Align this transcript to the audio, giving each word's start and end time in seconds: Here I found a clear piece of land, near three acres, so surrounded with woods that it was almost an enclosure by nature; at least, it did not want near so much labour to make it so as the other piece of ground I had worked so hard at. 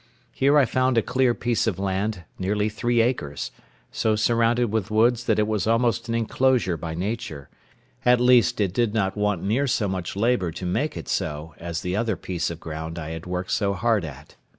Here 0.31 0.57
I 0.57 0.65
found 0.65 0.97
a 0.97 1.03
clear 1.03 1.35
piece 1.35 1.67
of 1.67 1.77
land, 1.77 2.23
near 2.39 2.55
three 2.69 3.01
acres, 3.01 3.51
so 3.91 4.15
surrounded 4.15 4.71
with 4.71 4.89
woods 4.89 5.25
that 5.25 5.37
it 5.37 5.45
was 5.45 5.67
almost 5.67 6.09
an 6.09 6.15
enclosure 6.15 6.75
by 6.75 6.95
nature; 6.95 7.49
at 8.03 8.19
least, 8.19 8.59
it 8.59 8.73
did 8.73 8.95
not 8.95 9.15
want 9.15 9.43
near 9.43 9.67
so 9.67 9.87
much 9.87 10.15
labour 10.15 10.49
to 10.53 10.65
make 10.65 10.97
it 10.97 11.07
so 11.07 11.53
as 11.59 11.81
the 11.81 11.95
other 11.95 12.15
piece 12.15 12.49
of 12.49 12.59
ground 12.59 12.97
I 12.97 13.11
had 13.11 13.27
worked 13.27 13.51
so 13.51 13.75
hard 13.75 14.03
at. 14.03 14.35